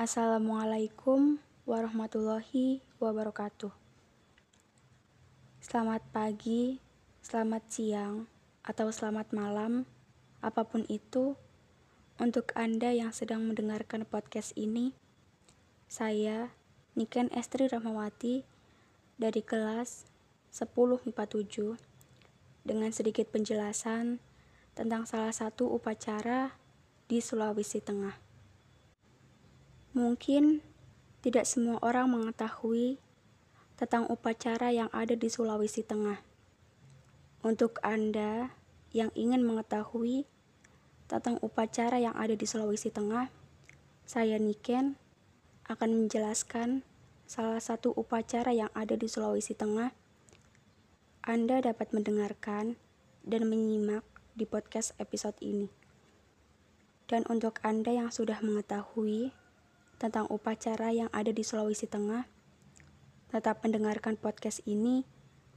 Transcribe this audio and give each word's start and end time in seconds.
Assalamualaikum 0.00 1.36
warahmatullahi 1.68 2.80
wabarakatuh. 3.04 3.68
Selamat 5.60 6.00
pagi, 6.08 6.80
selamat 7.20 7.68
siang, 7.68 8.24
atau 8.64 8.88
selamat 8.88 9.36
malam, 9.36 9.84
apa 10.40 10.64
pun 10.64 10.88
itu, 10.88 11.36
untuk 12.16 12.48
Anda 12.56 12.96
yang 12.96 13.12
sedang 13.12 13.44
mendengarkan 13.44 14.08
podcast 14.08 14.56
ini. 14.56 14.96
Saya, 15.84 16.48
Niken 16.96 17.28
Estri 17.36 17.68
Rahmawati, 17.68 18.48
dari 19.20 19.44
kelas 19.44 20.08
10 20.48 21.04
MIPA 21.12 21.24
7, 21.28 21.76
dengan 22.64 22.88
sedikit 22.88 23.28
penjelasan 23.28 24.16
tentang 24.72 25.04
salah 25.04 25.36
satu 25.36 25.68
upacara 25.68 26.56
di 27.04 27.20
Sulawesi 27.20 27.84
Tengah. 27.84 28.29
Mungkin 29.90 30.62
tidak 31.18 31.50
semua 31.50 31.82
orang 31.82 32.14
mengetahui 32.14 33.02
tentang 33.74 34.06
upacara 34.06 34.70
yang 34.70 34.86
ada 34.94 35.18
di 35.18 35.26
Sulawesi 35.26 35.82
Tengah. 35.82 36.22
Untuk 37.42 37.82
Anda 37.82 38.54
yang 38.94 39.10
ingin 39.18 39.42
mengetahui 39.42 40.30
tentang 41.10 41.42
upacara 41.42 41.98
yang 41.98 42.14
ada 42.14 42.38
di 42.38 42.46
Sulawesi 42.46 42.94
Tengah, 42.94 43.34
saya 44.06 44.38
Niken 44.38 44.94
akan 45.66 46.06
menjelaskan 46.06 46.86
salah 47.26 47.58
satu 47.58 47.90
upacara 47.90 48.54
yang 48.54 48.70
ada 48.78 48.94
di 48.94 49.10
Sulawesi 49.10 49.58
Tengah. 49.58 49.90
Anda 51.26 51.66
dapat 51.66 51.90
mendengarkan 51.90 52.78
dan 53.26 53.42
menyimak 53.50 54.06
di 54.38 54.46
podcast 54.46 54.94
episode 55.02 55.34
ini. 55.42 55.66
Dan 57.10 57.26
untuk 57.26 57.58
Anda 57.66 57.90
yang 57.90 58.14
sudah 58.14 58.38
mengetahui 58.38 59.34
tentang 60.00 60.24
upacara 60.32 60.88
yang 60.96 61.12
ada 61.12 61.28
di 61.28 61.44
Sulawesi 61.44 61.84
Tengah, 61.84 62.24
tetap 63.28 63.60
mendengarkan 63.60 64.16
podcast 64.16 64.64
ini 64.64 65.04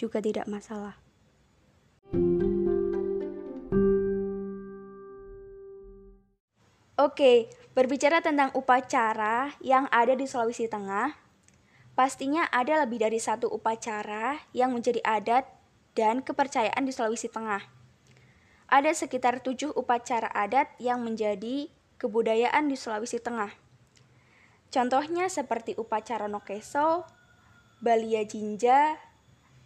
juga 0.00 0.24
tidak 0.24 0.48
masalah. 0.48 0.96
Oke, 6.96 7.52
berbicara 7.76 8.24
tentang 8.24 8.48
upacara 8.56 9.52
yang 9.60 9.88
ada 9.92 10.16
di 10.16 10.24
Sulawesi 10.24 10.68
Tengah, 10.72 11.16
pastinya 11.92 12.48
ada 12.48 12.80
lebih 12.80 13.00
dari 13.04 13.20
satu 13.20 13.48
upacara 13.52 14.40
yang 14.56 14.72
menjadi 14.72 15.04
adat 15.04 15.44
dan 15.92 16.24
kepercayaan 16.24 16.84
di 16.88 16.92
Sulawesi 16.96 17.28
Tengah. 17.28 17.60
Ada 18.72 18.96
sekitar 18.96 19.44
tujuh 19.44 19.72
upacara 19.76 20.32
adat 20.32 20.72
yang 20.80 21.04
menjadi 21.04 21.68
kebudayaan 22.00 22.72
di 22.72 22.76
Sulawesi 22.76 23.20
Tengah. 23.20 23.69
Contohnya 24.70 25.26
seperti 25.26 25.74
upacara 25.74 26.30
Nokeso, 26.30 27.02
Balia 27.82 28.22
Jinja, 28.22 28.94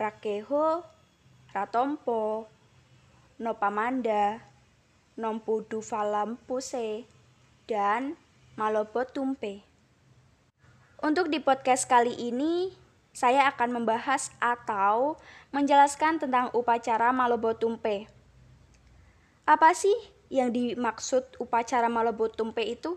Rakeho, 0.00 0.80
Ratompo, 1.52 2.48
Nopamanda, 3.36 4.40
Nompudu 5.20 5.84
Valampuse, 5.84 7.04
dan 7.68 8.16
Malobo 8.56 9.04
Tumpe. 9.04 9.60
Untuk 11.04 11.28
di 11.28 11.44
podcast 11.44 11.84
kali 11.84 12.16
ini, 12.16 12.72
saya 13.12 13.52
akan 13.52 13.84
membahas 13.84 14.32
atau 14.40 15.20
menjelaskan 15.52 16.24
tentang 16.24 16.48
upacara 16.56 17.12
Malobo 17.12 17.52
Tumpe. 17.52 18.08
Apa 19.44 19.76
sih 19.76 19.92
yang 20.32 20.56
dimaksud 20.56 21.36
upacara 21.36 21.92
Malobo 21.92 22.32
Tumpe 22.32 22.64
itu? 22.64 22.96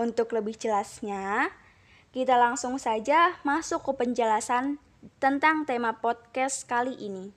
Untuk 0.00 0.32
lebih 0.32 0.56
jelasnya, 0.56 1.52
kita 2.08 2.40
langsung 2.40 2.80
saja 2.80 3.36
masuk 3.44 3.84
ke 3.84 3.92
penjelasan 4.00 4.80
tentang 5.20 5.68
tema 5.68 5.92
podcast 6.00 6.64
kali 6.64 6.96
ini. 6.96 7.36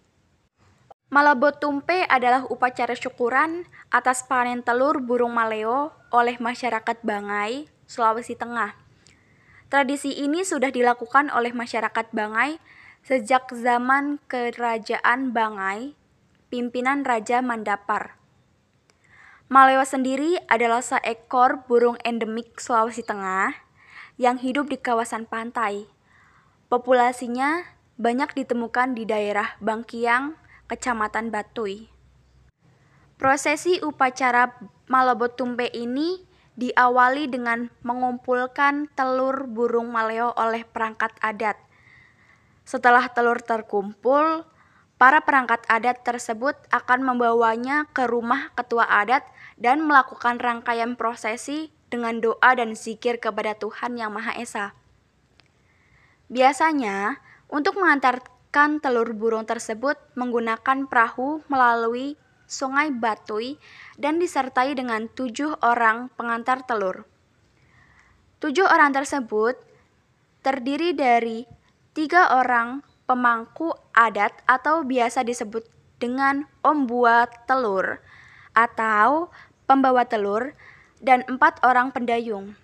Malabo 1.11 1.51
Tumpe 1.51 2.07
adalah 2.07 2.47
upacara 2.47 2.95
syukuran 2.95 3.67
atas 3.91 4.23
panen 4.23 4.63
telur 4.63 5.03
burung 5.03 5.35
maleo 5.35 5.91
oleh 6.07 6.39
masyarakat 6.39 7.03
Bangai, 7.03 7.67
Sulawesi 7.83 8.39
Tengah. 8.39 8.79
Tradisi 9.67 10.23
ini 10.23 10.47
sudah 10.47 10.71
dilakukan 10.71 11.35
oleh 11.35 11.51
masyarakat 11.51 12.15
Bangai 12.15 12.63
sejak 13.03 13.51
zaman 13.51 14.23
Kerajaan 14.31 15.35
Bangai, 15.35 15.99
pimpinan 16.47 17.03
Raja 17.03 17.43
Mandapar. 17.43 18.22
Maleo 19.51 19.83
sendiri 19.83 20.39
adalah 20.47 20.79
seekor 20.79 21.67
burung 21.67 21.99
endemik 22.07 22.63
Sulawesi 22.63 23.03
Tengah 23.03 23.51
yang 24.15 24.39
hidup 24.39 24.71
di 24.71 24.79
kawasan 24.79 25.27
pantai. 25.27 25.83
Populasinya 26.71 27.67
banyak 27.99 28.31
ditemukan 28.39 28.95
di 28.95 29.03
daerah 29.03 29.59
Bangkiang, 29.59 30.39
Kecamatan 30.71 31.27
Batui. 31.27 31.91
Prosesi 33.19 33.83
upacara 33.83 34.55
Malebo 34.87 35.27
Tumpe 35.27 35.67
ini 35.75 36.23
diawali 36.55 37.27
dengan 37.27 37.67
mengumpulkan 37.83 38.89
telur 38.95 39.49
burung 39.49 39.91
maleo 39.91 40.31
oleh 40.39 40.63
perangkat 40.63 41.13
adat. 41.19 41.59
Setelah 42.63 43.11
telur 43.11 43.43
terkumpul, 43.43 44.47
para 45.03 45.19
perangkat 45.19 45.59
adat 45.67 45.99
tersebut 46.07 46.55
akan 46.71 47.03
membawanya 47.03 47.91
ke 47.91 48.07
rumah 48.07 48.55
ketua 48.55 48.87
adat 48.87 49.27
dan 49.59 49.83
melakukan 49.83 50.39
rangkaian 50.39 50.95
prosesi 50.95 51.75
dengan 51.91 52.23
doa 52.23 52.55
dan 52.55 52.71
zikir 52.71 53.19
kepada 53.19 53.51
Tuhan 53.59 53.99
Yang 53.99 54.11
Maha 54.15 54.33
Esa. 54.39 54.71
Biasanya, 56.31 57.19
untuk 57.51 57.83
mengantarkan 57.83 58.79
telur 58.79 59.11
burung 59.11 59.43
tersebut 59.43 59.99
menggunakan 60.15 60.87
perahu 60.87 61.43
melalui 61.51 62.15
Sungai 62.47 62.87
Batui 62.95 63.59
dan 63.99 64.23
disertai 64.23 64.71
dengan 64.71 65.11
tujuh 65.11 65.59
orang 65.67 66.15
pengantar 66.15 66.63
telur. 66.63 67.03
Tujuh 68.39 68.71
orang 68.71 68.95
tersebut 68.95 69.59
terdiri 70.47 70.95
dari 70.95 71.43
tiga 71.91 72.39
orang 72.39 72.92
pemangku 73.09 73.75
adat 73.91 74.31
atau 74.45 74.83
biasa 74.87 75.23
disebut 75.27 75.67
dengan 75.99 76.47
om 76.63 76.85
buat 76.87 77.47
telur 77.47 77.99
atau 78.53 79.33
pembawa 79.65 80.05
telur, 80.05 80.53
dan 81.03 81.25
empat 81.27 81.59
orang 81.67 81.91
pendayung. 81.91 82.55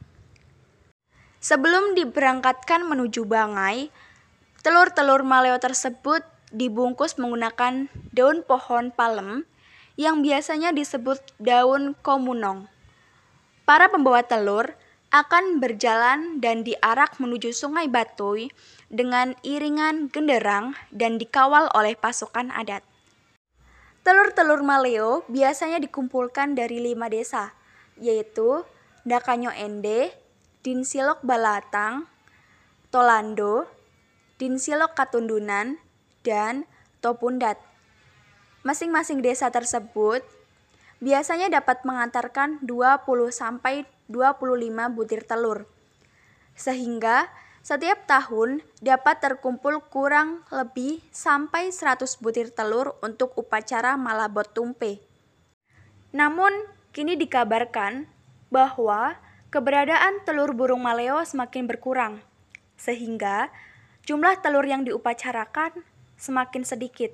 Sebelum 1.43 1.95
diberangkatkan 1.95 2.87
menuju 2.87 3.27
Bangai, 3.27 3.91
telur-telur 4.63 5.23
maleo 5.23 5.59
tersebut 5.59 6.23
dibungkus 6.51 7.15
menggunakan 7.19 7.87
daun 8.11 8.43
pohon 8.43 8.91
palem 8.91 9.47
yang 9.99 10.23
biasanya 10.23 10.71
disebut 10.71 11.19
daun 11.39 11.95
komunong. 11.99 12.67
Para 13.67 13.91
pembawa 13.91 14.23
telur 14.23 14.75
akan 15.09 15.57
berjalan 15.57 16.37
dan 16.37 16.61
diarak 16.61 17.17
menuju 17.17 17.49
Sungai 17.49 17.89
Batui 17.89 18.53
dengan 18.93 19.33
iringan 19.41 20.13
genderang 20.13 20.77
dan 20.93 21.17
dikawal 21.17 21.65
oleh 21.73 21.97
pasukan 21.97 22.53
adat. 22.53 22.85
Telur-telur 24.05 24.61
maleo 24.61 25.25
biasanya 25.27 25.81
dikumpulkan 25.81 26.53
dari 26.53 26.77
lima 26.81 27.09
desa, 27.09 27.57
yaitu 27.97 28.61
Dakanyo 29.03 29.49
Ende, 29.49 30.13
Dinsilok 30.61 31.25
Balatang, 31.25 32.05
Tolando, 32.93 33.65
Dinsilok 34.37 34.93
Katundunan, 34.93 35.81
dan 36.21 36.69
Topundat. 37.01 37.57
Masing-masing 38.61 39.25
desa 39.25 39.49
tersebut 39.49 40.21
biasanya 40.99 41.47
dapat 41.49 41.81
mengantarkan 41.87 42.59
20 42.61 43.07
sampai 43.31 43.87
25 44.09 44.97
butir 44.97 45.23
telur. 45.23 45.69
Sehingga 46.57 47.29
setiap 47.63 48.09
tahun 48.09 48.65
dapat 48.81 49.21
terkumpul 49.21 49.85
kurang 49.87 50.41
lebih 50.49 51.05
sampai 51.13 51.69
100 51.69 52.17
butir 52.17 52.49
telur 52.49 52.97
untuk 53.05 53.37
upacara 53.37 53.93
malabot 53.95 54.47
tumpe. 54.49 54.99
Namun, 56.09 56.49
kini 56.89 57.13
dikabarkan 57.13 58.09
bahwa 58.49 59.13
keberadaan 59.53 60.25
telur 60.25 60.57
burung 60.57 60.81
maleo 60.81 61.21
semakin 61.21 61.69
berkurang, 61.69 62.25
sehingga 62.73 63.53
jumlah 64.09 64.41
telur 64.41 64.65
yang 64.65 64.81
diupacarakan 64.81 65.85
semakin 66.17 66.65
sedikit. 66.65 67.13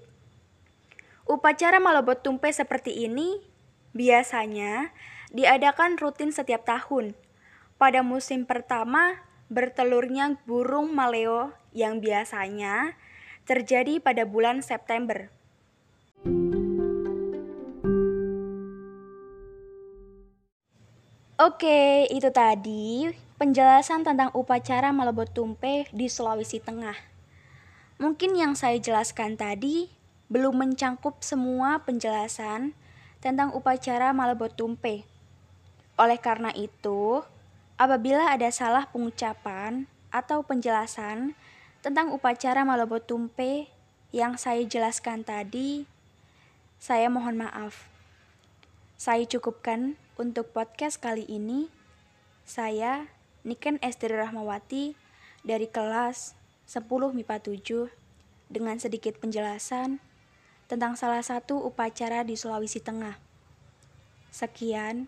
Upacara 1.27 1.83
malabot 1.83 2.15
tumpe 2.15 2.47
seperti 2.53 3.03
ini 3.03 3.44
biasanya 3.92 4.95
diadakan 5.36 6.00
rutin 6.00 6.32
setiap 6.32 6.64
tahun. 6.64 7.12
Pada 7.76 8.00
musim 8.00 8.48
pertama 8.48 9.20
bertelurnya 9.52 10.40
burung 10.48 10.96
maleo 10.96 11.52
yang 11.76 12.00
biasanya 12.00 12.96
terjadi 13.44 14.00
pada 14.00 14.24
bulan 14.24 14.64
September. 14.64 15.28
Oke, 21.36 22.08
itu 22.08 22.31
tadi 22.31 23.12
penjelasan 23.36 24.08
tentang 24.08 24.31
upacara 24.31 24.96
Malebot 24.96 25.28
Tumpe 25.28 25.84
di 25.92 26.08
Sulawesi 26.08 26.64
Tengah. 26.64 26.96
Mungkin 28.00 28.40
yang 28.40 28.56
saya 28.56 28.80
jelaskan 28.80 29.36
tadi 29.36 29.92
belum 30.31 30.64
mencangkup 30.64 31.20
semua 31.20 31.84
penjelasan 31.84 32.72
tentang 33.20 33.52
upacara 33.52 34.16
Malebot 34.16 34.56
Tumpe. 34.56 35.15
Oleh 35.95 36.19
karena 36.19 36.51
itu, 36.51 37.24
apabila 37.80 38.36
ada 38.36 38.51
salah 38.51 38.92
pengucapan 38.92 39.88
atau 40.12 40.44
penjelasan 40.44 41.31
tentang 41.80 42.12
upacara 42.12 42.68
Malebot 42.68 43.00
Tumpe 43.03 43.71
yang 44.12 44.36
saya 44.36 44.59
jelaskan 44.68 45.24
tadi, 45.24 45.88
saya 46.75 47.07
mohon 47.07 47.39
maaf. 47.39 47.88
Saya 49.00 49.24
cukupkan 49.24 49.95
untuk 50.19 50.51
podcast 50.51 51.00
kali 51.00 51.24
ini. 51.31 51.71
Saya 52.44 53.07
Niken 53.47 53.80
Estri 53.80 54.12
Rahmawati 54.12 55.00
dari 55.47 55.68
kelas 55.71 56.36
10 56.68 56.88
MIPA 57.15 57.39
7 57.39 57.88
dengan 58.51 58.75
sedikit 58.83 59.15
penjelasan 59.18 60.03
tentang 60.65 60.97
salah 61.00 61.21
satu 61.21 61.62
upacara 61.62 62.25
di 62.25 62.36
Sulawesi 62.36 62.81
Tengah. 62.81 63.15
Sekian, 64.33 65.07